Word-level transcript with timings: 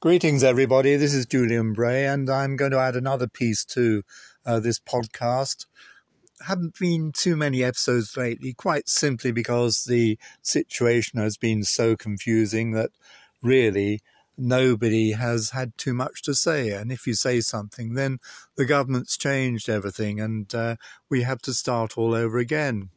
Greetings, 0.00 0.44
everybody. 0.44 0.94
This 0.94 1.12
is 1.12 1.26
Julian 1.26 1.72
Bray, 1.72 2.06
and 2.06 2.30
I'm 2.30 2.54
going 2.54 2.70
to 2.70 2.78
add 2.78 2.94
another 2.94 3.26
piece 3.26 3.64
to 3.64 4.04
uh, 4.46 4.60
this 4.60 4.78
podcast. 4.78 5.66
Haven't 6.46 6.78
been 6.78 7.10
too 7.10 7.34
many 7.34 7.64
episodes 7.64 8.16
lately, 8.16 8.52
quite 8.52 8.88
simply 8.88 9.32
because 9.32 9.86
the 9.86 10.16
situation 10.40 11.18
has 11.18 11.36
been 11.36 11.64
so 11.64 11.96
confusing 11.96 12.70
that 12.74 12.90
really 13.42 14.00
nobody 14.36 15.14
has 15.14 15.50
had 15.50 15.76
too 15.76 15.94
much 15.94 16.22
to 16.22 16.32
say. 16.32 16.70
And 16.70 16.92
if 16.92 17.04
you 17.08 17.14
say 17.14 17.40
something, 17.40 17.94
then 17.94 18.20
the 18.54 18.66
government's 18.66 19.16
changed 19.16 19.68
everything, 19.68 20.20
and 20.20 20.54
uh, 20.54 20.76
we 21.10 21.22
have 21.22 21.42
to 21.42 21.52
start 21.52 21.98
all 21.98 22.14
over 22.14 22.38
again. 22.38 22.90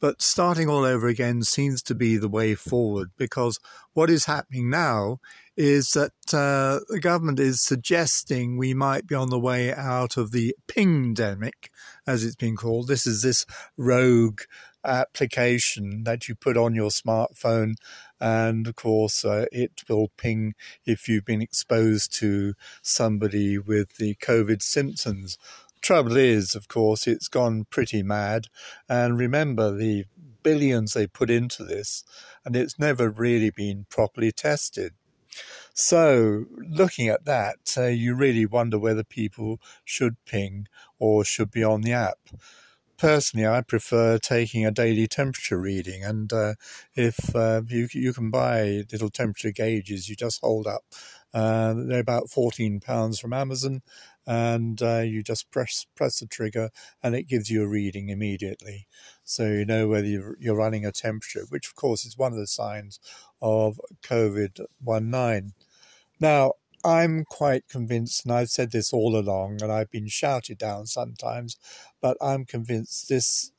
But 0.00 0.22
starting 0.22 0.68
all 0.68 0.84
over 0.84 1.08
again 1.08 1.42
seems 1.42 1.82
to 1.82 1.94
be 1.94 2.16
the 2.16 2.28
way 2.28 2.54
forward 2.54 3.10
because 3.16 3.58
what 3.94 4.10
is 4.10 4.26
happening 4.26 4.70
now 4.70 5.18
is 5.56 5.90
that 5.90 6.12
uh, 6.32 6.78
the 6.88 7.00
government 7.00 7.40
is 7.40 7.60
suggesting 7.60 8.56
we 8.56 8.74
might 8.74 9.08
be 9.08 9.16
on 9.16 9.28
the 9.28 9.40
way 9.40 9.74
out 9.74 10.16
of 10.16 10.30
the 10.30 10.54
pingdemic, 10.68 11.70
as 12.06 12.24
it's 12.24 12.36
been 12.36 12.54
called. 12.54 12.86
This 12.86 13.08
is 13.08 13.22
this 13.22 13.44
rogue 13.76 14.42
application 14.84 16.04
that 16.04 16.28
you 16.28 16.36
put 16.36 16.56
on 16.56 16.76
your 16.76 16.90
smartphone, 16.90 17.74
and 18.20 18.68
of 18.68 18.76
course, 18.76 19.24
uh, 19.24 19.46
it 19.50 19.82
will 19.88 20.12
ping 20.16 20.54
if 20.86 21.08
you've 21.08 21.24
been 21.24 21.42
exposed 21.42 22.12
to 22.20 22.54
somebody 22.80 23.58
with 23.58 23.96
the 23.96 24.14
COVID 24.16 24.62
symptoms. 24.62 25.38
Trouble 25.80 26.16
is, 26.16 26.54
of 26.54 26.68
course, 26.68 27.06
it's 27.06 27.28
gone 27.28 27.66
pretty 27.70 28.02
mad. 28.02 28.46
And 28.88 29.18
remember 29.18 29.74
the 29.74 30.04
billions 30.42 30.92
they 30.94 31.06
put 31.06 31.30
into 31.30 31.64
this, 31.64 32.04
and 32.44 32.56
it's 32.56 32.78
never 32.78 33.10
really 33.10 33.50
been 33.50 33.86
properly 33.88 34.32
tested. 34.32 34.94
So, 35.74 36.46
looking 36.68 37.08
at 37.08 37.24
that, 37.26 37.74
uh, 37.76 37.84
you 37.84 38.14
really 38.14 38.46
wonder 38.46 38.78
whether 38.78 39.04
people 39.04 39.60
should 39.84 40.16
ping 40.24 40.66
or 40.98 41.24
should 41.24 41.50
be 41.50 41.62
on 41.62 41.82
the 41.82 41.92
app. 41.92 42.18
Personally, 42.98 43.46
I 43.46 43.60
prefer 43.60 44.18
taking 44.18 44.66
a 44.66 44.72
daily 44.72 45.06
temperature 45.06 45.58
reading, 45.58 46.02
and 46.04 46.32
uh, 46.32 46.54
if 46.96 47.34
uh, 47.34 47.62
you 47.68 47.88
you 47.92 48.12
can 48.12 48.30
buy 48.30 48.82
little 48.90 49.08
temperature 49.08 49.52
gauges, 49.52 50.08
you 50.08 50.16
just 50.16 50.40
hold 50.42 50.66
up. 50.66 50.82
Uh, 51.32 51.74
they're 51.76 52.00
about 52.00 52.28
fourteen 52.28 52.80
pounds 52.80 53.20
from 53.20 53.32
Amazon, 53.32 53.82
and 54.26 54.82
uh, 54.82 54.98
you 54.98 55.22
just 55.22 55.48
press 55.52 55.86
press 55.94 56.18
the 56.18 56.26
trigger, 56.26 56.70
and 57.00 57.14
it 57.14 57.28
gives 57.28 57.50
you 57.50 57.62
a 57.62 57.68
reading 57.68 58.08
immediately, 58.08 58.88
so 59.24 59.46
you 59.46 59.64
know 59.64 59.86
whether 59.86 60.06
you're, 60.08 60.36
you're 60.40 60.56
running 60.56 60.84
a 60.84 60.90
temperature, 60.90 61.44
which 61.50 61.68
of 61.68 61.76
course 61.76 62.04
is 62.04 62.18
one 62.18 62.32
of 62.32 62.38
the 62.38 62.48
signs 62.48 62.98
of 63.40 63.80
COVID 64.02 64.60
19. 64.84 65.52
Now, 66.20 66.54
I'm 66.84 67.24
quite 67.24 67.68
convinced, 67.68 68.24
and 68.24 68.32
I've 68.32 68.50
said 68.50 68.70
this 68.70 68.92
all 68.92 69.16
along, 69.16 69.62
and 69.62 69.72
I've 69.72 69.90
been 69.90 70.08
shouted 70.08 70.58
down 70.58 70.86
sometimes, 70.86 71.56
but 72.00 72.16
I'm 72.20 72.44
convinced 72.44 73.08
this 73.08 73.52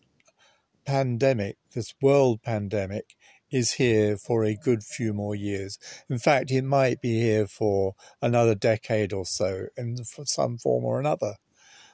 pandemic, 0.85 1.57
this 1.73 1.93
world 2.01 2.41
pandemic, 2.41 3.15
is 3.51 3.73
here 3.73 4.15
for 4.15 4.43
a 4.43 4.55
good 4.55 4.83
few 4.83 5.13
more 5.13 5.35
years. 5.35 5.77
In 6.09 6.19
fact, 6.19 6.51
it 6.51 6.63
might 6.63 7.01
be 7.01 7.19
here 7.19 7.47
for 7.47 7.95
another 8.21 8.55
decade 8.55 9.11
or 9.11 9.25
so 9.25 9.65
in 9.75 9.97
some 10.03 10.57
form 10.57 10.85
or 10.85 10.99
another. 10.99 11.35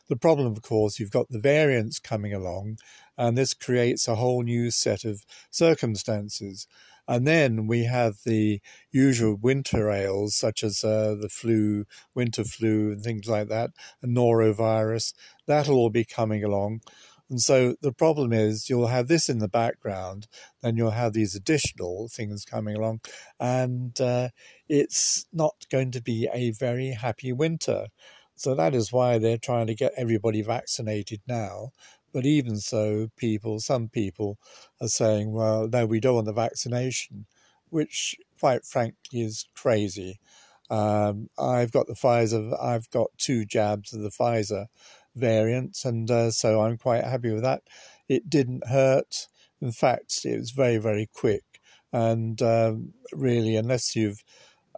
The 0.08 0.16
problem, 0.16 0.48
of 0.48 0.62
course, 0.62 1.00
you've 1.00 1.12
got 1.12 1.30
the 1.30 1.40
variants 1.40 2.00
coming 2.00 2.34
along, 2.34 2.78
and 3.18 3.38
this 3.38 3.54
creates 3.54 4.08
a 4.08 4.16
whole 4.16 4.44
new 4.44 4.70
set 4.70 5.04
of 5.04 5.26
circumstances. 5.50 6.68
And 7.08 7.28
then 7.28 7.68
we 7.68 7.84
have 7.86 8.16
the 8.26 8.62
usual 8.92 9.36
winter 9.36 9.90
ails, 9.90 10.36
such 10.36 10.64
as 10.64 10.84
uh, 10.84 11.16
the 11.20 11.30
flu, 11.30 11.86
winter 12.14 12.44
flu, 12.44 12.92
and 12.92 13.02
things 13.02 13.28
like 13.28 13.48
that, 13.50 13.72
and 14.02 14.16
norovirus. 14.16 15.14
That'll 15.46 15.78
all 15.78 15.90
be 15.90 16.06
coming 16.06 16.44
along. 16.44 16.82
And 17.30 17.42
so 17.42 17.76
the 17.82 17.92
problem 17.92 18.32
is 18.34 18.70
you'll 18.70 18.88
have 18.88 19.08
this 19.08 19.30
in 19.30 19.40
the 19.40 19.48
background, 19.48 20.28
then 20.62 20.78
you'll 20.78 20.92
have 20.92 21.14
these 21.14 21.36
additional 21.36 22.08
things 22.08 22.46
coming 22.46 22.76
along, 22.76 23.02
and 23.40 24.00
uh, 24.00 24.30
it's 24.70 25.26
not 25.34 25.66
going 25.72 25.92
to 25.92 26.02
be 26.02 26.30
a 26.32 26.52
very 26.52 26.92
happy 26.92 27.34
winter. 27.34 27.88
So 28.36 28.54
that 28.56 28.76
is 28.76 28.92
why 28.92 29.18
they're 29.18 29.38
trying 29.38 29.68
to 29.68 29.76
get 29.76 29.94
everybody 29.98 30.42
vaccinated 30.42 31.22
now. 31.28 31.72
But 32.16 32.26
even 32.26 32.56
so, 32.62 33.10
people, 33.18 33.60
some 33.60 33.90
people 33.90 34.40
are 34.80 34.88
saying, 34.88 35.34
well, 35.34 35.68
no, 35.68 35.86
we 35.86 36.00
don't 36.00 36.16
want 36.16 36.28
the 36.28 36.32
vaccination, 36.32 37.26
which 37.68 38.16
quite 38.40 38.64
frankly 38.64 39.22
is 39.22 39.46
crazy. 39.54 40.22
Um, 40.70 41.30
I've 41.38 41.74
got 41.74 41.88
the 41.88 41.94
Pfizer, 41.94 42.58
I've 42.58 42.90
got 42.90 43.10
two 43.18 43.44
jabs 43.44 43.92
of 43.92 44.00
the 44.00 44.12
Pfizer 44.12 44.68
variant, 45.14 45.78
and 45.84 46.10
uh, 46.10 46.32
so 46.32 46.62
I'm 46.62 46.78
quite 46.78 47.04
happy 47.04 47.34
with 47.34 47.44
that. 47.44 47.64
It 48.08 48.30
didn't 48.30 48.66
hurt. 48.70 49.28
In 49.60 49.74
fact, 49.74 50.24
it 50.24 50.40
was 50.40 50.52
very, 50.52 50.78
very 50.78 51.10
quick. 51.14 51.44
And 51.92 52.42
um, 52.42 52.94
really, 53.12 53.58
unless 53.58 53.94
you've 53.94 54.24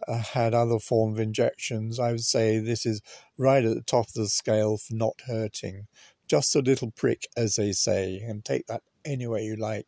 uh, 0.08 0.18
had 0.18 0.56
other 0.56 0.80
form 0.80 1.14
of 1.14 1.20
injections, 1.20 2.00
I 2.00 2.14
would 2.14 2.26
say 2.26 2.58
this 2.58 2.84
is 2.84 3.00
right 3.38 3.64
at 3.64 3.76
the 3.76 3.84
top 3.84 4.08
of 4.08 4.14
the 4.14 4.28
scale 4.28 4.78
for 4.78 4.96
not 4.96 5.22
hurting 5.28 5.86
just 6.28 6.56
a 6.56 6.62
little 6.62 6.92
prick, 6.92 7.28
as 7.36 7.56
they 7.56 7.72
say, 7.72 8.20
and 8.20 8.44
take 8.44 8.68
that 8.68 8.84
any 9.06 9.28
way 9.28 9.44
you 9.44 9.56
like. 9.56 9.88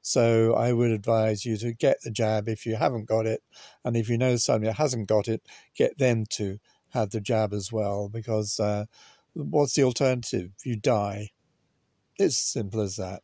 So 0.00 0.54
I 0.54 0.72
would 0.72 0.90
advise 0.90 1.44
you 1.44 1.56
to 1.58 1.72
get 1.72 2.02
the 2.02 2.10
jab 2.10 2.48
if 2.48 2.66
you 2.66 2.76
haven't 2.76 3.06
got 3.06 3.26
it, 3.26 3.42
and 3.84 3.96
if 3.96 4.08
you 4.08 4.18
know 4.18 4.36
somebody 4.36 4.68
that 4.68 4.78
hasn't 4.78 5.08
got 5.08 5.28
it, 5.28 5.42
get 5.76 5.98
them 5.98 6.26
to 6.30 6.58
have 6.90 7.10
the 7.10 7.20
jab 7.20 7.52
as 7.52 7.72
well. 7.72 8.08
Because 8.08 8.58
uh, 8.58 8.86
what's 9.34 9.74
the 9.74 9.84
alternative? 9.84 10.50
You 10.64 10.76
die. 10.76 11.30
It's 12.18 12.36
simple 12.36 12.80
as 12.80 12.96
that. 12.96 13.22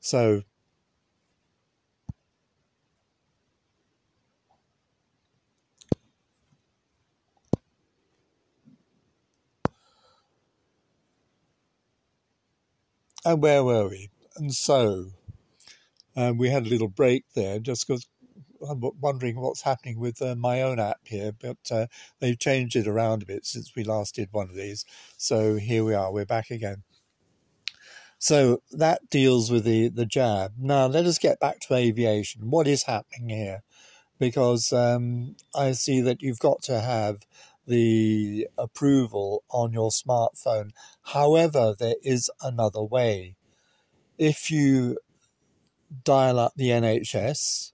So 0.00 0.42
And 13.26 13.42
where 13.42 13.64
were 13.64 13.88
we? 13.88 14.10
And 14.36 14.54
so 14.54 15.06
um, 16.14 16.38
we 16.38 16.48
had 16.48 16.64
a 16.64 16.68
little 16.68 16.86
break 16.86 17.24
there 17.34 17.58
just 17.58 17.84
because 17.84 18.06
I'm 18.70 18.80
wondering 19.00 19.34
what's 19.40 19.62
happening 19.62 19.98
with 19.98 20.22
uh, 20.22 20.36
my 20.36 20.62
own 20.62 20.78
app 20.78 21.00
here, 21.02 21.32
but 21.32 21.56
uh, 21.72 21.86
they've 22.20 22.38
changed 22.38 22.76
it 22.76 22.86
around 22.86 23.24
a 23.24 23.26
bit 23.26 23.44
since 23.44 23.74
we 23.74 23.82
last 23.82 24.14
did 24.14 24.28
one 24.30 24.48
of 24.48 24.54
these. 24.54 24.84
So 25.16 25.56
here 25.56 25.82
we 25.82 25.92
are, 25.92 26.12
we're 26.12 26.24
back 26.24 26.52
again. 26.52 26.84
So 28.20 28.62
that 28.70 29.10
deals 29.10 29.50
with 29.50 29.64
the, 29.64 29.88
the 29.88 30.06
jab. 30.06 30.52
Now 30.56 30.86
let 30.86 31.04
us 31.04 31.18
get 31.18 31.40
back 31.40 31.58
to 31.62 31.74
aviation. 31.74 32.48
What 32.48 32.68
is 32.68 32.84
happening 32.84 33.28
here? 33.28 33.64
Because 34.20 34.72
um, 34.72 35.34
I 35.52 35.72
see 35.72 36.00
that 36.02 36.22
you've 36.22 36.38
got 36.38 36.62
to 36.62 36.78
have 36.78 37.26
the 37.66 38.46
approval 38.56 39.44
on 39.50 39.72
your 39.72 39.90
smartphone. 39.90 40.70
However, 41.02 41.74
there 41.78 41.96
is 42.02 42.30
another 42.40 42.82
way. 42.82 43.36
If 44.18 44.50
you 44.50 44.98
dial 46.04 46.38
up 46.38 46.52
the 46.56 46.70
NHS 46.70 47.72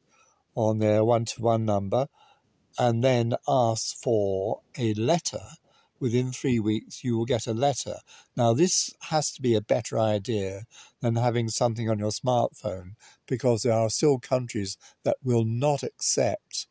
on 0.55 0.79
their 0.79 1.05
one 1.05 1.25
to 1.27 1.43
one 1.43 1.65
number 1.65 2.09
and 2.79 3.03
then 3.05 3.35
ask 3.47 3.97
for 3.97 4.63
a 4.79 4.95
letter, 4.95 5.43
within 6.01 6.33
three 6.33 6.59
weeks 6.59 7.05
you 7.05 7.17
will 7.17 7.25
get 7.25 7.47
a 7.47 7.55
letter. 7.55 7.97
Now, 8.37 8.55
this 8.55 8.93
has 9.11 9.31
to 9.33 9.43
be 9.43 9.55
a 9.55 9.61
better 9.61 9.99
idea 9.99 10.65
than 11.01 11.17
having 11.17 11.49
something 11.49 11.89
on 11.89 11.99
your 11.99 12.11
smartphone 12.11 12.95
because 13.27 13.63
there 13.63 13.73
are 13.73 13.89
still 13.89 14.19
countries 14.19 14.77
that 15.05 15.17
will 15.23 15.45
not 15.45 15.83
accept 15.83 16.67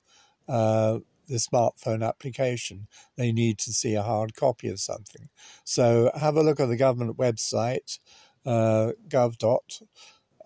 uh, 0.50 1.00
the 1.32 1.38
smartphone 1.38 2.08
application. 2.08 2.88
They 3.16 3.32
need 3.32 3.58
to 3.60 3.72
see 3.72 3.96
a 3.96 4.04
hard 4.04 4.36
copy 4.36 4.68
of 4.68 4.80
something. 4.80 5.30
So 5.64 6.12
have 6.16 6.36
a 6.36 6.44
look 6.44 6.60
at 6.60 6.68
the 6.68 6.78
government 6.78 7.18
website, 7.18 8.00
uh, 8.46 8.92
gov. 9.08 9.82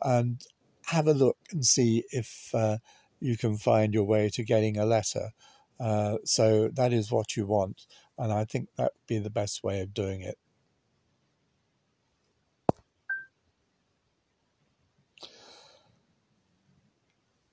and 0.02 0.42
have 0.88 1.08
a 1.08 1.14
look 1.14 1.38
and 1.52 1.66
see 1.66 2.04
if 2.12 2.52
uh, 2.54 2.78
you 3.20 3.36
can 3.38 3.58
find 3.58 3.94
your 3.94 4.04
way 4.04 4.30
to 4.30 4.44
getting 4.44 4.78
a 4.78 4.86
letter. 4.86 5.30
Uh, 5.80 6.18
so 6.24 6.70
that 6.74 6.94
is 6.94 7.12
what 7.12 7.36
you 7.36 7.46
want, 7.46 7.86
and 8.18 8.32
I 8.32 8.46
think 8.46 8.70
that 8.78 8.94
would 8.94 9.08
be 9.08 9.20
the 9.20 9.30
best 9.30 9.64
way 9.64 9.82
of 9.82 9.94
doing 9.94 10.22
it. 10.22 10.38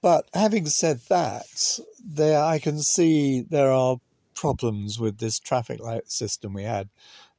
But 0.02 0.28
having 0.34 0.66
said 0.66 1.00
that, 1.08 1.78
there 2.04 2.42
I 2.42 2.58
can 2.58 2.80
see 2.80 3.40
there 3.40 3.70
are 3.70 3.98
problems 4.34 4.98
with 4.98 5.18
this 5.18 5.38
traffic 5.38 5.80
light 5.80 6.10
system 6.10 6.52
we 6.52 6.64
had. 6.64 6.88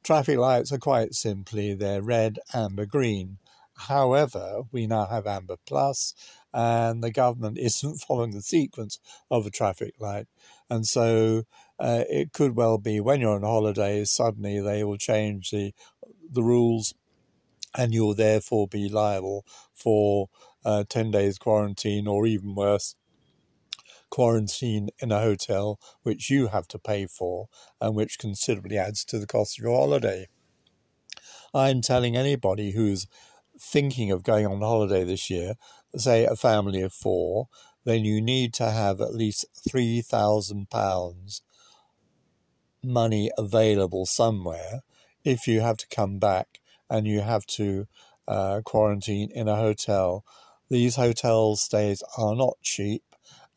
Traffic 0.04 0.38
lights 0.38 0.71
are 0.71 0.77
quite 0.77 1.13
simply 1.13 1.74
they're 1.74 2.01
red, 2.01 2.39
amber, 2.54 2.86
green. 2.86 3.38
However, 3.75 4.62
we 4.71 4.88
now 4.88 5.07
have 5.07 5.27
amber 5.27 5.57
plus 5.65 6.13
and 6.54 7.04
the 7.04 7.12
government 7.12 7.57
isn't 7.60 7.98
following 7.98 8.31
the 8.31 8.42
sequence 8.42 9.00
of 9.30 9.45
a 9.45 9.51
traffic 9.51 9.95
light. 10.00 10.27
And 10.69 10.88
so 10.88 11.44
uh, 11.80 12.04
it 12.10 12.31
could 12.31 12.56
well 12.56 12.77
be 12.77 13.00
when 13.00 13.19
you're 13.19 13.36
on 13.36 13.42
holiday, 13.42 14.06
suddenly 14.06 14.62
they 14.62 14.83
will 14.83 14.98
change 14.98 15.51
the 15.51 15.74
the 16.31 16.44
rules, 16.44 16.95
and 17.75 17.94
you'll 17.94 18.16
therefore 18.16 18.68
be 18.68 18.90
liable 18.90 19.46
for 19.74 20.30
uh, 20.66 20.84
ten 20.88 21.12
days 21.12 21.38
quarantine, 21.38 22.08
or 22.08 22.25
even 22.25 22.56
worse, 22.56 22.96
quarantine 24.10 24.90
in 25.00 25.12
a 25.12 25.20
hotel, 25.20 25.80
which 26.04 26.30
you 26.30 26.48
have 26.48 26.68
to 26.70 26.80
pay 26.80 27.06
for, 27.06 27.48
and 27.81 27.96
which 27.96 28.20
considerably 28.20 28.78
adds 28.78 29.04
to 29.06 29.20
the 29.20 29.28
cost 29.28 29.60
of 29.60 29.64
your 29.64 29.75
holiday. 29.78 30.28
I'm 31.54 31.81
telling 31.81 32.16
anybody 32.16 32.72
who's 32.72 33.08
thinking 33.60 34.12
of 34.12 34.24
going 34.24 34.48
on 34.48 34.62
holiday 34.62 35.04
this 35.04 35.30
year, 35.30 35.54
say 35.96 36.25
a 36.25 36.36
family 36.36 36.81
of 36.81 36.94
four, 36.94 37.48
then 37.86 38.06
you 38.06 38.22
need 38.22 38.54
to 38.56 38.72
have 38.72 39.02
at 39.02 39.14
least 39.14 39.46
£3,000 39.70 41.42
money 42.84 43.31
available 43.38 44.06
somewhere 44.06 44.81
if 45.24 45.48
you 45.48 45.62
have 45.62 45.78
to 45.78 45.88
come 45.88 46.20
back 46.20 46.60
and 46.94 47.07
you 47.07 47.22
have 47.22 47.45
to 47.48 47.88
uh, 48.28 48.62
quarantine 48.63 49.31
in 49.34 49.48
a 49.48 49.56
hotel. 49.56 50.24
These 50.69 50.95
hotel 50.95 51.56
stays 51.56 52.04
are 52.19 52.36
not 52.36 52.62
cheap, 52.62 53.04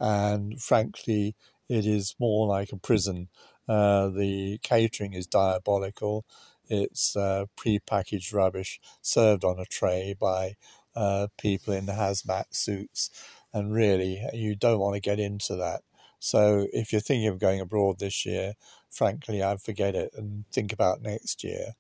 and 0.01 0.61
frankly, 0.61 1.37
it 1.69 1.85
is 1.85 2.15
more 2.19 2.49
like 2.49 2.73
a 2.73 2.79
prison. 2.79 3.29
Uh, 3.69 4.09
the 4.09 4.59
catering 4.63 5.13
is 5.13 5.27
diabolical. 5.27 6.25
It's 6.69 7.15
uh, 7.15 7.45
pre-packaged 7.57 8.33
rubbish 8.33 8.81
served 9.03 9.45
on 9.45 9.59
a 9.59 9.67
tray 9.67 10.17
by 10.19 10.55
uh, 10.95 11.27
people 11.39 11.75
in 11.75 11.85
hazmat 11.87 12.47
suits, 12.53 13.11
and 13.53 13.75
really, 13.75 14.23
you 14.33 14.57
don't 14.57 14.81
want 14.81 14.95
to 14.95 15.01
get 15.11 15.21
into 15.21 15.57
that. 15.57 15.83
So, 16.19 16.67
if 16.73 16.91
you're 16.91 17.03
thinking 17.03 17.29
of 17.29 17.39
going 17.39 17.61
abroad 17.61 17.99
this 17.99 18.25
year, 18.25 18.55
frankly, 18.89 19.43
I'd 19.43 19.61
forget 19.61 19.95
it 19.95 20.13
and 20.17 20.47
think 20.51 20.73
about 20.73 21.03
next 21.03 21.45
year. 21.45 21.75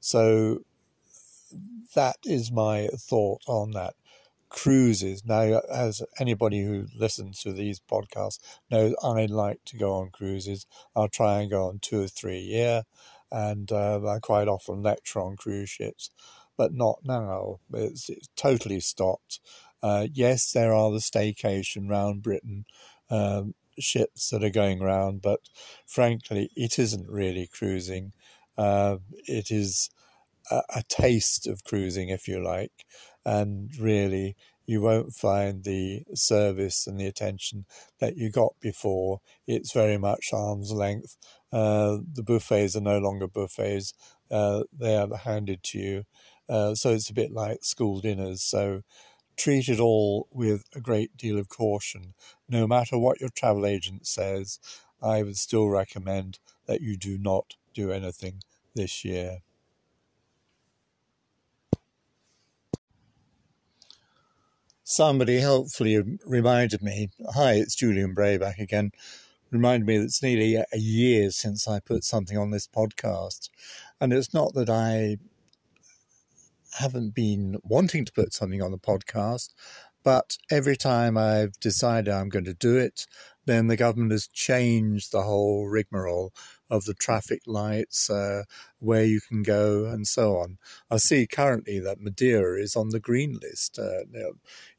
So, 0.00 0.60
that 1.94 2.16
is 2.24 2.50
my 2.52 2.88
thought 2.88 3.42
on 3.46 3.72
that. 3.72 3.94
Cruises. 4.48 5.24
Now, 5.26 5.60
as 5.70 6.02
anybody 6.18 6.64
who 6.64 6.86
listens 6.96 7.42
to 7.42 7.52
these 7.52 7.80
podcasts 7.80 8.38
knows, 8.70 8.94
I 9.02 9.26
like 9.26 9.60
to 9.66 9.76
go 9.76 9.92
on 9.94 10.10
cruises. 10.10 10.66
I'll 10.96 11.08
try 11.08 11.40
and 11.40 11.50
go 11.50 11.68
on 11.68 11.80
two 11.80 12.00
or 12.02 12.08
three 12.08 12.38
a 12.38 12.40
year 12.40 12.82
and 13.30 13.70
uh, 13.70 14.00
I 14.06 14.18
quite 14.20 14.48
often 14.48 14.82
lecture 14.82 15.20
on 15.20 15.36
cruise 15.36 15.70
ships, 15.70 16.10
but 16.56 16.72
not 16.72 17.00
now. 17.04 17.60
It's, 17.72 18.08
it's 18.08 18.28
totally 18.36 18.80
stopped. 18.80 19.40
Uh, 19.82 20.08
yes, 20.12 20.50
there 20.52 20.72
are 20.72 20.90
the 20.90 20.98
staycation 20.98 21.88
round 21.88 22.22
Britain 22.22 22.64
um, 23.10 23.54
ships 23.78 24.30
that 24.30 24.42
are 24.42 24.50
going 24.50 24.80
round, 24.80 25.22
but 25.22 25.40
frankly, 25.86 26.50
it 26.56 26.78
isn't 26.78 27.08
really 27.08 27.46
cruising. 27.46 28.12
Uh, 28.56 28.96
it 29.26 29.50
is 29.50 29.90
a, 30.50 30.62
a 30.76 30.82
taste 30.88 31.46
of 31.46 31.64
cruising, 31.64 32.08
if 32.08 32.28
you 32.28 32.42
like, 32.42 32.84
and 33.24 33.70
really 33.78 34.36
you 34.66 34.82
won't 34.82 35.14
find 35.14 35.64
the 35.64 36.02
service 36.14 36.86
and 36.86 37.00
the 37.00 37.06
attention 37.06 37.64
that 38.00 38.16
you 38.16 38.30
got 38.30 38.52
before. 38.60 39.20
It's 39.46 39.72
very 39.72 39.96
much 39.96 40.30
arm's 40.32 40.72
length 40.72 41.16
uh, 41.52 41.98
the 42.12 42.22
buffets 42.22 42.76
are 42.76 42.80
no 42.80 42.98
longer 42.98 43.26
buffets; 43.26 43.94
uh, 44.30 44.64
they 44.72 44.96
are 44.96 45.08
handed 45.16 45.62
to 45.64 45.78
you. 45.78 46.04
Uh, 46.48 46.74
so 46.74 46.92
it's 46.92 47.10
a 47.10 47.14
bit 47.14 47.32
like 47.32 47.64
school 47.64 48.00
dinners. 48.00 48.42
So 48.42 48.82
treat 49.36 49.68
it 49.68 49.80
all 49.80 50.28
with 50.32 50.64
a 50.74 50.80
great 50.80 51.16
deal 51.16 51.38
of 51.38 51.48
caution. 51.48 52.14
No 52.48 52.66
matter 52.66 52.98
what 52.98 53.20
your 53.20 53.30
travel 53.30 53.66
agent 53.66 54.06
says, 54.06 54.58
I 55.02 55.22
would 55.22 55.36
still 55.36 55.68
recommend 55.68 56.38
that 56.66 56.80
you 56.80 56.96
do 56.96 57.18
not 57.18 57.54
do 57.74 57.92
anything 57.92 58.42
this 58.74 59.04
year. 59.04 59.38
Somebody 64.90 65.40
helpfully 65.40 66.02
reminded 66.24 66.80
me. 66.80 67.10
Hi, 67.34 67.52
it's 67.52 67.74
Julian 67.74 68.14
Bray 68.14 68.38
back 68.38 68.58
again 68.58 68.92
reminded 69.50 69.86
me 69.86 69.98
that 69.98 70.04
it's 70.04 70.22
nearly 70.22 70.54
a 70.54 70.78
year 70.78 71.30
since 71.30 71.68
I 71.68 71.78
put 71.78 72.04
something 72.04 72.38
on 72.38 72.52
this 72.52 72.66
podcast. 72.66 73.50
And 74.00 74.14
it's 74.14 74.32
not 74.32 74.54
that 74.54 74.70
I 74.70 75.18
haven't 76.78 77.14
been 77.14 77.58
wanting 77.64 78.06
to 78.06 78.12
put 78.12 78.32
something 78.32 78.62
on 78.62 78.70
the 78.70 78.78
podcast, 78.78 79.52
but 80.04 80.36
every 80.50 80.76
time 80.76 81.16
I've 81.16 81.58
decided 81.60 82.12
I'm 82.12 82.28
going 82.28 82.44
to 82.46 82.54
do 82.54 82.76
it, 82.76 83.06
then 83.46 83.66
the 83.66 83.76
government 83.76 84.12
has 84.12 84.28
changed 84.28 85.10
the 85.10 85.22
whole 85.22 85.68
rigmarole 85.68 86.32
of 86.70 86.84
the 86.84 86.94
traffic 86.94 87.40
lights, 87.46 88.10
uh, 88.10 88.42
where 88.78 89.04
you 89.04 89.20
can 89.20 89.42
go, 89.42 89.86
and 89.86 90.06
so 90.06 90.36
on. 90.36 90.58
I 90.90 90.98
see 90.98 91.26
currently 91.26 91.78
that 91.80 92.00
Madeira 92.00 92.60
is 92.60 92.76
on 92.76 92.90
the 92.90 93.00
green 93.00 93.38
list. 93.40 93.78
Uh, 93.78 94.02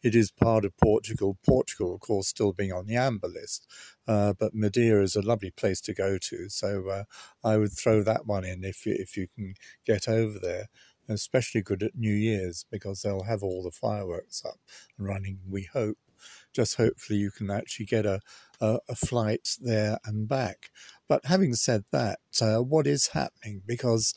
it 0.03 0.15
is 0.15 0.31
part 0.31 0.65
of 0.65 0.77
Portugal. 0.77 1.37
Portugal, 1.45 1.95
of 1.95 2.01
course, 2.01 2.27
still 2.27 2.53
being 2.53 2.71
on 2.71 2.85
the 2.85 2.95
amber 2.95 3.27
list. 3.27 3.67
Uh, 4.07 4.33
but 4.39 4.53
Madeira 4.53 5.03
is 5.03 5.15
a 5.15 5.21
lovely 5.21 5.51
place 5.51 5.81
to 5.81 5.93
go 5.93 6.17
to, 6.17 6.49
so 6.49 6.87
uh, 6.89 7.03
I 7.43 7.57
would 7.57 7.71
throw 7.73 8.03
that 8.03 8.25
one 8.25 8.45
in 8.45 8.63
if 8.63 8.85
if 8.85 9.17
you 9.17 9.27
can 9.35 9.53
get 9.85 10.07
over 10.07 10.39
there. 10.39 10.67
Especially 11.09 11.61
good 11.61 11.83
at 11.83 11.95
New 11.95 12.13
Year's 12.13 12.65
because 12.71 13.01
they'll 13.01 13.23
have 13.23 13.43
all 13.43 13.63
the 13.63 13.71
fireworks 13.71 14.43
up 14.45 14.59
and 14.97 15.07
running. 15.07 15.39
We 15.49 15.63
hope. 15.63 15.97
Just 16.53 16.75
hopefully 16.75 17.19
you 17.19 17.31
can 17.31 17.49
actually 17.49 17.85
get 17.85 18.05
a, 18.05 18.19
a, 18.61 18.79
a 18.89 18.95
flight 18.95 19.55
there 19.61 19.97
and 20.05 20.27
back. 20.27 20.69
But 21.07 21.25
having 21.25 21.53
said 21.55 21.85
that, 21.91 22.19
uh, 22.41 22.57
what 22.57 22.87
is 22.87 23.07
happening? 23.07 23.61
Because 23.65 24.13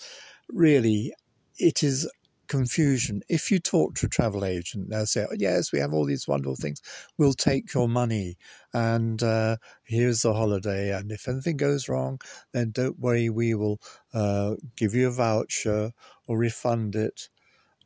really, 0.49 1.13
it 1.59 1.83
is 1.83 2.11
confusion. 2.49 3.23
If 3.29 3.51
you 3.51 3.59
talk 3.59 3.95
to 3.97 4.07
a 4.07 4.09
travel 4.09 4.45
agent, 4.45 4.91
they'll 4.91 5.07
say, 5.07 5.27
oh, 5.31 5.35
Yes, 5.39 5.73
we 5.73 5.79
have 5.81 5.93
all 5.93 6.05
these 6.05 6.29
wonderful 6.29 6.57
things. 6.57 6.81
We'll 7.19 7.35
take 7.35 7.73
your 7.75 7.89
money, 7.89 8.37
and 8.73 9.23
uh, 9.23 9.57
here's 9.85 10.23
the 10.23 10.35
holiday. 10.35 10.95
And 10.95 11.11
if 11.13 11.29
anything 11.29 11.57
goes 11.57 11.89
wrong, 11.89 12.21
then 12.53 12.71
don't 12.71 12.99
worry, 12.99 13.29
we 13.31 13.55
will 13.55 13.81
uh, 14.15 14.57
give 14.77 14.95
you 14.95 15.09
a 15.09 15.13
voucher 15.13 15.93
or 16.27 16.39
refund 16.39 16.95
it. 16.97 17.29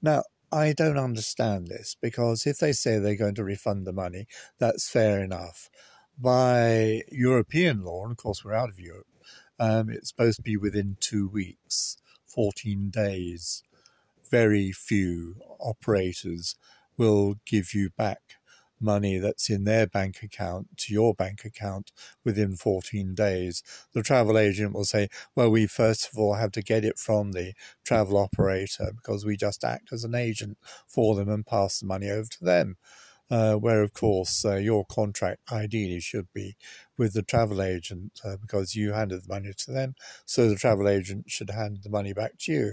Now, 0.02 0.22
I 0.52 0.72
don't 0.72 0.98
understand 0.98 1.68
this 1.68 1.96
because 2.00 2.46
if 2.46 2.58
they 2.58 2.72
say 2.72 2.98
they're 2.98 3.16
going 3.16 3.34
to 3.36 3.44
refund 3.44 3.86
the 3.86 3.92
money, 3.92 4.26
that's 4.58 4.88
fair 4.88 5.22
enough 5.22 5.68
by 6.18 7.02
European 7.10 7.82
law, 7.84 8.02
and 8.04 8.12
of 8.12 8.16
course 8.16 8.44
we're 8.44 8.54
out 8.54 8.68
of 8.70 8.80
Europe, 8.80 9.06
um, 9.58 9.90
it's 9.90 10.08
supposed 10.08 10.36
to 10.36 10.42
be 10.42 10.56
within 10.56 10.96
two 11.00 11.28
weeks, 11.28 11.96
14 12.26 12.90
days. 12.90 13.62
Very 14.30 14.72
few 14.72 15.36
operators 15.60 16.56
will 16.96 17.36
give 17.44 17.74
you 17.74 17.90
back 17.90 18.36
money 18.78 19.16
that's 19.18 19.48
in 19.48 19.64
their 19.64 19.86
bank 19.86 20.22
account 20.22 20.68
to 20.76 20.92
your 20.92 21.14
bank 21.14 21.44
account 21.44 21.92
within 22.24 22.56
14 22.56 23.14
days. 23.14 23.62
The 23.92 24.02
travel 24.02 24.36
agent 24.36 24.74
will 24.74 24.84
say, 24.84 25.08
well, 25.34 25.50
we 25.50 25.66
first 25.66 26.08
of 26.12 26.18
all 26.18 26.34
have 26.34 26.52
to 26.52 26.62
get 26.62 26.84
it 26.84 26.98
from 26.98 27.32
the 27.32 27.54
travel 27.84 28.18
operator 28.18 28.92
because 28.94 29.24
we 29.24 29.36
just 29.36 29.64
act 29.64 29.92
as 29.92 30.04
an 30.04 30.14
agent 30.14 30.58
for 30.86 31.14
them 31.14 31.28
and 31.30 31.46
pass 31.46 31.80
the 31.80 31.86
money 31.86 32.10
over 32.10 32.28
to 32.28 32.44
them 32.44 32.76
uh, 33.30 33.54
where 33.54 33.82
of 33.82 33.92
course 33.92 34.44
uh, 34.44 34.54
your 34.56 34.84
contract 34.84 35.40
ideally 35.50 36.00
should 36.00 36.32
be 36.32 36.56
with 36.96 37.12
the 37.12 37.22
travel 37.22 37.60
agent 37.60 38.20
uh, 38.24 38.36
because 38.36 38.74
you 38.74 38.92
handed 38.92 39.24
the 39.24 39.28
money 39.28 39.52
to 39.56 39.70
them, 39.72 39.94
so 40.24 40.48
the 40.48 40.56
travel 40.56 40.88
agent 40.88 41.30
should 41.30 41.50
hand 41.50 41.80
the 41.82 41.90
money 41.90 42.12
back 42.12 42.38
to 42.38 42.52
you. 42.52 42.72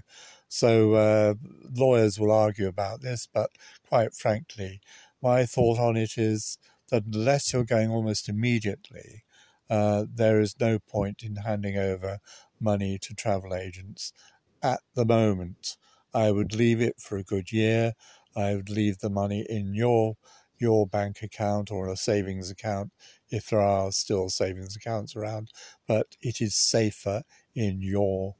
So 0.53 0.93
uh, 0.93 1.33
lawyers 1.73 2.19
will 2.19 2.31
argue 2.31 2.67
about 2.67 3.01
this, 3.01 3.25
but 3.25 3.49
quite 3.89 4.13
frankly, 4.13 4.81
my 5.19 5.47
thought 5.47 5.79
on 5.79 5.97
it 5.97 6.15
is 6.15 6.59
that 6.91 7.05
unless 7.11 7.51
you're 7.51 7.63
going 7.63 7.89
almost 7.89 8.29
immediately, 8.29 9.23
uh, 9.67 10.05
there 10.13 10.39
is 10.39 10.59
no 10.59 10.77
point 10.77 11.23
in 11.23 11.37
handing 11.37 11.75
over 11.75 12.19
money 12.59 12.99
to 12.99 13.15
travel 13.15 13.55
agents 13.55 14.13
at 14.61 14.81
the 14.93 15.05
moment. 15.05 15.75
I 16.13 16.29
would 16.29 16.53
leave 16.53 16.79
it 16.81 16.99
for 16.99 17.17
a 17.17 17.23
good 17.23 17.51
year. 17.51 17.93
I 18.35 18.53
would 18.53 18.69
leave 18.69 18.99
the 18.99 19.09
money 19.09 19.47
in 19.49 19.73
your 19.73 20.17
your 20.59 20.85
bank 20.85 21.23
account 21.23 21.71
or 21.71 21.87
a 21.89 21.97
savings 21.97 22.51
account 22.51 22.91
if 23.31 23.49
there 23.49 23.59
are 23.59 23.91
still 23.91 24.29
savings 24.29 24.75
accounts 24.75 25.15
around, 25.15 25.49
but 25.87 26.15
it 26.21 26.39
is 26.41 26.53
safer 26.53 27.23
in 27.55 27.81
your 27.81 28.35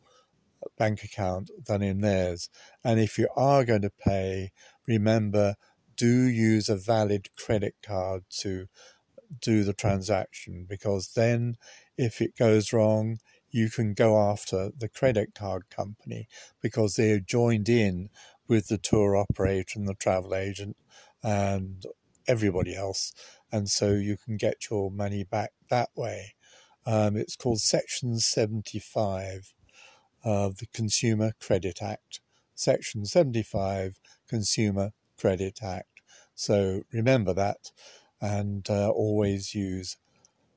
bank 0.78 1.04
account 1.04 1.50
than 1.66 1.82
in 1.82 2.02
theirs. 2.02 2.50
And 2.84 3.00
if 3.00 3.18
you 3.18 3.28
are 3.36 3.66
going 3.66 3.82
to 3.82 3.90
pay, 3.90 4.52
remember 4.88 5.56
do 5.96 6.24
use 6.24 6.70
a 6.70 6.76
valid 6.76 7.30
credit 7.38 7.76
card 7.86 8.24
to 8.30 8.68
do 9.40 9.64
the 9.64 9.74
transaction 9.74 10.66
because 10.68 11.14
then 11.16 11.56
if 11.98 12.22
it 12.22 12.36
goes 12.36 12.74
wrong, 12.74 13.20
you 13.52 13.70
can 13.70 13.94
go 13.94 14.18
after 14.18 14.72
the 14.76 14.90
credit 14.90 15.36
card 15.36 15.70
company 15.70 16.28
because 16.62 16.96
they're 16.96 17.20
joined 17.20 17.70
in 17.70 18.10
with 18.48 18.68
the 18.68 18.78
tour 18.78 19.16
operator 19.16 19.78
and 19.78 19.88
the 19.88 19.94
travel 19.94 20.36
agent 20.36 20.76
and 21.22 21.86
everybody 22.28 22.76
else, 22.76 23.14
and 23.52 23.70
so 23.70 23.92
you 23.92 24.18
can 24.18 24.38
get 24.38 24.70
your 24.70 24.92
money 24.92 25.24
back 25.24 25.52
that 25.70 25.90
way. 25.96 26.34
Um, 26.86 27.16
it's 27.16 27.36
called 27.36 27.62
Section 27.62 28.20
75 28.20 29.54
of 30.24 30.58
the 30.58 30.68
Consumer 30.68 31.34
Credit 31.40 31.82
Act. 31.82 32.20
Section 32.56 33.06
75 33.06 34.00
Consumer 34.28 34.92
Credit 35.18 35.60
Act. 35.64 36.02
So 36.36 36.84
remember 36.92 37.34
that 37.34 37.72
and 38.22 38.70
uh, 38.70 38.90
always 38.90 39.54
use 39.54 39.98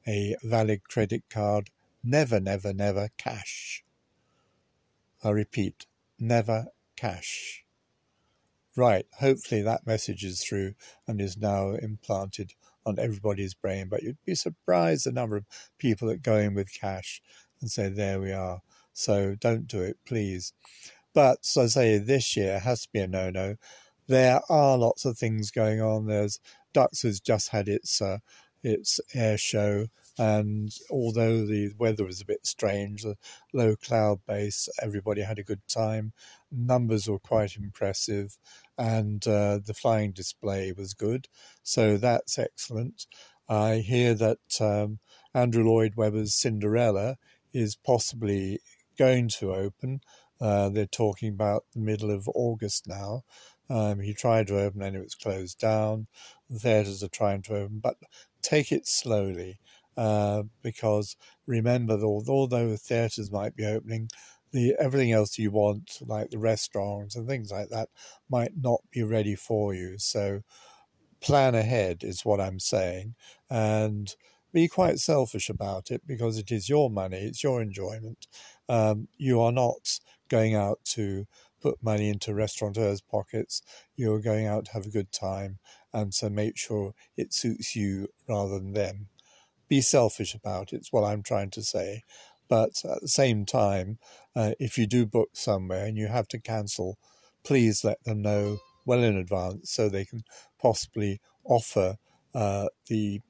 a 0.06 0.36
valid 0.42 0.88
credit 0.88 1.24
card. 1.28 1.70
Never, 2.04 2.38
never, 2.38 2.72
never 2.72 3.08
cash. 3.18 3.82
I 5.24 5.30
repeat, 5.30 5.86
never 6.18 6.66
cash. 6.94 7.64
Right, 8.76 9.06
hopefully 9.18 9.62
that 9.62 9.86
message 9.86 10.22
is 10.22 10.44
through 10.44 10.74
and 11.08 11.20
is 11.20 11.36
now 11.36 11.70
implanted 11.70 12.52
on 12.84 12.98
everybody's 12.98 13.54
brain, 13.54 13.88
but 13.88 14.02
you'd 14.02 14.22
be 14.24 14.34
surprised 14.34 15.06
the 15.06 15.12
number 15.12 15.36
of 15.36 15.46
people 15.78 16.08
that 16.08 16.22
go 16.22 16.36
in 16.36 16.54
with 16.54 16.72
cash 16.72 17.20
and 17.60 17.70
say, 17.70 17.88
there 17.88 18.20
we 18.20 18.32
are. 18.32 18.60
So 18.96 19.34
don't 19.38 19.66
do 19.66 19.82
it, 19.82 19.98
please. 20.06 20.54
But 21.12 21.40
as 21.40 21.56
I 21.58 21.66
say, 21.66 21.98
this 21.98 22.34
year 22.34 22.58
has 22.60 22.82
to 22.82 22.88
be 22.92 23.00
a 23.00 23.06
no 23.06 23.28
no. 23.28 23.56
There 24.08 24.40
are 24.48 24.78
lots 24.78 25.04
of 25.04 25.18
things 25.18 25.50
going 25.50 25.82
on. 25.82 26.06
There's 26.06 26.40
Dux 26.72 27.02
has 27.02 27.20
just 27.20 27.50
had 27.50 27.68
its 27.68 28.00
uh, 28.00 28.18
its 28.62 28.98
air 29.12 29.36
show, 29.36 29.88
and 30.18 30.74
although 30.90 31.44
the 31.44 31.72
weather 31.78 32.04
was 32.06 32.22
a 32.22 32.26
bit 32.26 32.46
strange, 32.46 33.02
the 33.02 33.16
low 33.52 33.76
cloud 33.76 34.20
base, 34.26 34.66
everybody 34.80 35.20
had 35.20 35.38
a 35.38 35.44
good 35.44 35.66
time. 35.68 36.14
Numbers 36.50 37.06
were 37.06 37.18
quite 37.18 37.54
impressive, 37.54 38.38
and 38.78 39.26
uh, 39.28 39.58
the 39.58 39.74
flying 39.74 40.12
display 40.12 40.72
was 40.72 40.94
good. 40.94 41.28
So 41.62 41.98
that's 41.98 42.38
excellent. 42.38 43.06
I 43.46 43.76
hear 43.76 44.14
that 44.14 44.60
um, 44.60 45.00
Andrew 45.34 45.64
Lloyd 45.64 45.96
Webber's 45.96 46.32
Cinderella 46.34 47.18
is 47.52 47.76
possibly 47.76 48.60
going 48.98 49.28
to 49.28 49.54
open. 49.54 50.00
Uh, 50.40 50.68
they're 50.68 50.86
talking 50.86 51.30
about 51.30 51.64
the 51.72 51.80
middle 51.80 52.10
of 52.10 52.28
August 52.34 52.86
now. 52.86 53.24
Um, 53.68 54.00
he 54.00 54.14
tried 54.14 54.46
to 54.48 54.60
open 54.60 54.82
and 54.82 54.96
it 54.96 55.02
was 55.02 55.14
closed 55.14 55.58
down. 55.58 56.06
The 56.48 56.58
theatres 56.58 57.02
are 57.02 57.08
trying 57.08 57.42
to 57.42 57.56
open, 57.56 57.80
but 57.80 57.96
take 58.42 58.70
it 58.70 58.86
slowly 58.86 59.58
uh, 59.96 60.42
because 60.62 61.16
remember, 61.46 61.96
that 61.96 62.04
although 62.06 62.68
the 62.68 62.76
theatres 62.76 63.30
might 63.30 63.56
be 63.56 63.64
opening, 63.64 64.08
the 64.52 64.74
everything 64.78 65.12
else 65.12 65.38
you 65.38 65.50
want, 65.50 65.98
like 66.02 66.30
the 66.30 66.38
restaurants 66.38 67.16
and 67.16 67.26
things 67.26 67.50
like 67.50 67.70
that, 67.70 67.88
might 68.28 68.52
not 68.56 68.80
be 68.90 69.02
ready 69.02 69.34
for 69.34 69.74
you. 69.74 69.98
So 69.98 70.42
plan 71.20 71.54
ahead 71.54 72.04
is 72.04 72.24
what 72.24 72.40
I'm 72.40 72.60
saying, 72.60 73.14
and 73.50 74.14
be 74.52 74.68
quite 74.68 74.98
selfish 74.98 75.48
about 75.50 75.90
it 75.90 76.02
because 76.06 76.38
it 76.38 76.50
is 76.52 76.68
your 76.68 76.90
money, 76.90 77.18
it's 77.18 77.42
your 77.42 77.60
enjoyment. 77.62 78.26
Um, 78.68 79.08
you 79.16 79.40
are 79.40 79.52
not 79.52 80.00
going 80.28 80.54
out 80.54 80.80
to 80.84 81.26
put 81.60 81.82
money 81.82 82.08
into 82.08 82.34
restaurateurs' 82.34 83.00
pockets. 83.00 83.62
You're 83.96 84.20
going 84.20 84.46
out 84.46 84.66
to 84.66 84.72
have 84.72 84.86
a 84.86 84.90
good 84.90 85.12
time, 85.12 85.58
and 85.92 86.12
so 86.12 86.28
make 86.28 86.56
sure 86.56 86.94
it 87.16 87.32
suits 87.32 87.74
you 87.76 88.08
rather 88.28 88.58
than 88.58 88.72
them. 88.72 89.08
Be 89.68 89.80
selfish 89.80 90.34
about 90.34 90.72
it, 90.72 90.76
it's 90.76 90.92
what 90.92 91.04
I'm 91.04 91.22
trying 91.22 91.50
to 91.50 91.62
say. 91.62 92.02
But 92.48 92.82
at 92.84 93.00
the 93.00 93.08
same 93.08 93.44
time, 93.44 93.98
uh, 94.36 94.52
if 94.60 94.78
you 94.78 94.86
do 94.86 95.06
book 95.06 95.30
somewhere 95.32 95.84
and 95.86 95.96
you 95.96 96.06
have 96.06 96.28
to 96.28 96.38
cancel, 96.38 96.98
please 97.42 97.82
let 97.82 98.02
them 98.04 98.22
know 98.22 98.58
well 98.84 99.02
in 99.02 99.16
advance 99.16 99.72
so 99.72 99.88
they 99.88 100.04
can 100.04 100.22
possibly 100.60 101.20
offer 101.44 101.96
uh, 102.34 102.68
the 102.86 103.20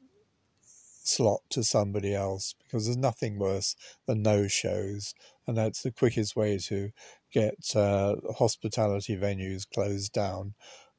slot 1.06 1.40
to 1.50 1.62
somebody 1.62 2.14
else 2.14 2.54
because 2.62 2.86
there's 2.86 2.96
nothing 2.96 3.38
worse 3.38 3.76
than 4.06 4.22
no 4.22 4.48
shows, 4.48 5.14
and 5.46 5.56
that's 5.56 5.82
the 5.82 5.92
quickest 5.92 6.36
way 6.36 6.58
to 6.58 6.90
get 7.32 7.74
uh, 7.74 8.16
hospitality 8.38 9.16
venues 9.16 9.62
closed 9.72 10.12
down 10.12 10.54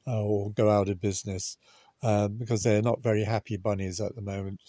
uh, 0.08 0.22
or 0.22 0.52
go 0.52 0.70
out 0.70 0.90
of 0.90 1.02
business 1.02 1.58
uh, 2.04 2.28
because 2.28 2.64
they're 2.64 2.82
not 2.82 3.04
very 3.04 3.24
happy 3.24 3.58
bunnies 3.58 4.00
at 4.00 4.16
the 4.16 4.22
moment. 4.22 4.62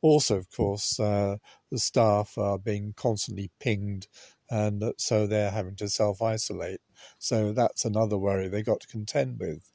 Also, 0.00 0.36
of 0.36 0.50
course, 0.50 1.00
uh, 1.00 1.36
the 1.70 1.78
staff 1.78 2.38
are 2.38 2.58
being 2.58 2.94
constantly 2.96 3.50
pinged, 3.58 4.06
and 4.48 4.82
so 4.96 5.26
they're 5.26 5.50
having 5.50 5.74
to 5.76 5.88
self 5.88 6.22
isolate. 6.22 6.80
So 7.18 7.52
that's 7.52 7.84
another 7.84 8.16
worry 8.16 8.48
they 8.48 8.62
got 8.62 8.80
to 8.80 8.86
contend 8.86 9.40
with. 9.40 9.72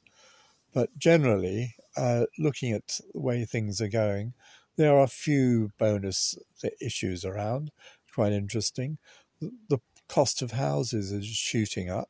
But 0.72 0.98
generally, 0.98 1.76
uh, 1.96 2.26
looking 2.38 2.72
at 2.72 3.00
the 3.12 3.20
way 3.20 3.44
things 3.44 3.80
are 3.80 3.88
going, 3.88 4.34
there 4.76 4.94
are 4.94 5.04
a 5.04 5.08
few 5.08 5.72
bonus 5.78 6.36
issues 6.80 7.24
around, 7.24 7.70
quite 8.12 8.32
interesting. 8.32 8.98
The 9.40 9.80
cost 10.08 10.42
of 10.42 10.52
houses 10.52 11.12
is 11.12 11.26
shooting 11.26 11.90
up. 11.90 12.08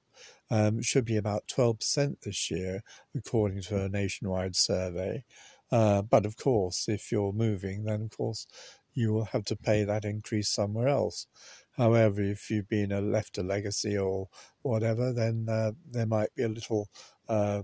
Um, 0.51 0.83
should 0.83 1.07
be 1.07 1.17
about 1.17 1.49
12% 1.49 2.21
this 2.21 2.51
year, 2.51 2.83
according 3.17 3.63
to 3.63 3.83
a 3.83 3.89
nationwide 3.89 4.55
survey. 4.55 5.25
Uh, 5.73 6.03
but 6.03 6.27
of 6.27 6.37
course, 6.37 6.87
if 6.87 7.11
you're 7.11 7.33
moving, 7.33 7.85
then 7.85 8.03
of 8.03 8.11
course 8.11 8.47
you 8.93 9.13
will 9.13 9.25
have 9.25 9.45
to 9.47 9.57
pay 9.57 9.85
that 9.85 10.05
increase 10.05 10.49
somewhere 10.49 10.89
else. 10.89 11.27
However, 11.73 12.23
if 12.23 12.51
you've 12.51 12.69
been 12.69 12.93
a, 12.93 13.01
left 13.01 13.39
a 13.39 13.43
legacy 13.43 13.99
or 13.99 14.29
whatever, 14.63 15.13
then 15.13 15.47
uh, 15.49 15.73
there 15.91 16.07
might 16.07 16.33
be 16.37 16.45
a 16.45 16.49
little 16.49 16.89
uh, 17.29 17.63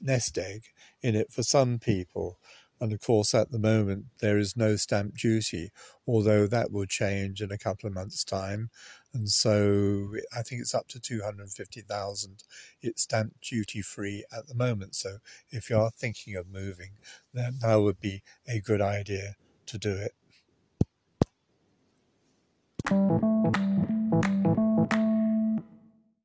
nest 0.00 0.36
egg 0.36 0.64
in 1.02 1.14
it 1.14 1.32
for 1.32 1.42
some 1.42 1.78
people. 1.78 2.38
And 2.80 2.92
of 2.92 3.00
course, 3.00 3.34
at 3.34 3.50
the 3.50 3.58
moment, 3.58 4.06
there 4.20 4.38
is 4.38 4.56
no 4.56 4.76
stamp 4.76 5.16
duty, 5.16 5.70
although 6.06 6.46
that 6.46 6.72
will 6.72 6.86
change 6.86 7.42
in 7.42 7.52
a 7.52 7.58
couple 7.58 7.86
of 7.86 7.94
months' 7.94 8.24
time. 8.24 8.70
And 9.12 9.28
so 9.28 10.14
I 10.34 10.42
think 10.42 10.62
it's 10.62 10.74
up 10.74 10.88
to 10.88 11.00
250,000. 11.00 12.44
It's 12.80 13.02
stamp 13.02 13.34
duty 13.42 13.82
free 13.82 14.24
at 14.34 14.46
the 14.46 14.54
moment. 14.54 14.94
So 14.94 15.18
if 15.50 15.68
you 15.68 15.76
are 15.78 15.90
thinking 15.90 16.36
of 16.36 16.48
moving, 16.48 16.92
then 17.34 17.58
that 17.60 17.76
would 17.76 18.00
be 18.00 18.22
a 18.48 18.60
good 18.60 18.80
idea 18.80 19.36
to 19.66 19.78
do 19.78 19.96
it. 19.96 20.14